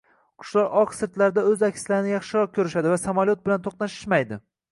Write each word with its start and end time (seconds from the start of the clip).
Qushlar 0.43 0.69
oq 0.83 0.95
sirtlarda 0.99 1.43
oʻz 1.49 1.65
akslarini 1.67 2.13
yaxshiroq 2.15 2.55
ko'rishadi 2.57 2.93
va 2.95 2.99
samolyot 3.05 3.45
bilan 3.49 3.63
to'qnashishmaydi 3.69 4.43